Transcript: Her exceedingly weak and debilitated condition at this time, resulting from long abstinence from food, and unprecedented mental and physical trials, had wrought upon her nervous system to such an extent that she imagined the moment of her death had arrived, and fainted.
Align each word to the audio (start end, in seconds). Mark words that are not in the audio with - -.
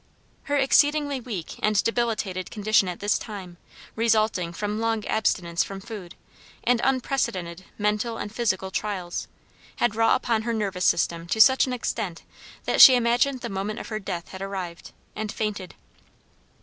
Her 0.45 0.57
exceedingly 0.57 1.19
weak 1.19 1.59
and 1.61 1.75
debilitated 1.83 2.49
condition 2.49 2.87
at 2.87 3.01
this 3.01 3.19
time, 3.19 3.57
resulting 3.95 4.51
from 4.51 4.79
long 4.79 5.05
abstinence 5.05 5.63
from 5.63 5.79
food, 5.79 6.15
and 6.63 6.81
unprecedented 6.83 7.65
mental 7.77 8.17
and 8.17 8.33
physical 8.33 8.71
trials, 8.71 9.27
had 9.75 9.93
wrought 9.93 10.15
upon 10.15 10.41
her 10.41 10.53
nervous 10.55 10.85
system 10.85 11.27
to 11.27 11.39
such 11.39 11.67
an 11.67 11.73
extent 11.73 12.23
that 12.65 12.81
she 12.81 12.95
imagined 12.95 13.41
the 13.41 13.49
moment 13.49 13.77
of 13.77 13.89
her 13.89 13.99
death 13.99 14.29
had 14.29 14.41
arrived, 14.41 14.91
and 15.15 15.31
fainted. 15.31 15.75